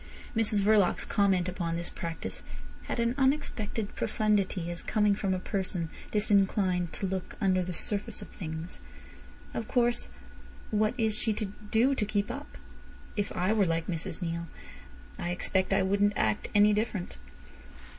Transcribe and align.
Mrs 0.35 0.61
Verloc's 0.63 1.05
comment 1.05 1.47
upon 1.47 1.75
this 1.75 1.91
practice 1.91 2.41
had 2.85 2.99
an 2.99 3.13
unexpected 3.19 3.93
profundity, 3.93 4.71
as 4.71 4.81
coming 4.81 5.13
from 5.13 5.31
a 5.31 5.37
person 5.39 5.91
disinclined 6.09 6.91
to 6.93 7.05
look 7.05 7.35
under 7.39 7.61
the 7.61 7.71
surface 7.71 8.19
of 8.19 8.29
things. 8.29 8.79
"Of 9.53 9.67
course, 9.67 10.09
what 10.71 10.95
is 10.99 11.15
she 11.19 11.33
to 11.33 11.45
do 11.45 11.93
to 11.93 12.03
keep 12.03 12.31
up? 12.31 12.57
If 13.15 13.31
I 13.37 13.53
were 13.53 13.65
like 13.65 13.85
Mrs 13.85 14.23
Neale 14.23 14.47
I 15.19 15.29
expect 15.29 15.71
I 15.71 15.83
wouldn't 15.83 16.13
act 16.17 16.47
any 16.55 16.73
different." 16.73 17.19